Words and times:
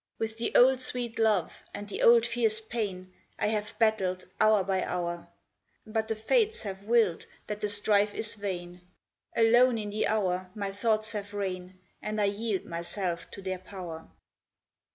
With 0.17 0.39
the 0.39 0.55
old 0.55 0.81
sweet 0.81 1.19
love 1.19 1.61
and 1.75 1.87
the 1.87 2.01
old 2.01 2.25
fierce 2.25 2.59
pain 2.59 3.13
I 3.37 3.49
have 3.49 3.77
battled 3.77 4.25
hour 4.39 4.63
by 4.63 4.81
hour; 4.83 5.27
But 5.85 6.07
the 6.07 6.15
fates 6.15 6.63
have 6.63 6.85
willed 6.85 7.27
that 7.45 7.61
the 7.61 7.69
strife 7.69 8.15
is 8.15 8.33
vain. 8.33 8.81
Alone 9.35 9.77
in 9.77 9.91
the 9.91 10.07
hour 10.07 10.49
my 10.55 10.71
thoughts 10.71 11.11
have 11.11 11.35
reign, 11.35 11.77
And 12.01 12.19
I 12.19 12.25
yield 12.25 12.65
myself 12.65 13.29
to 13.29 13.43
their 13.43 13.59
power. 13.59 14.09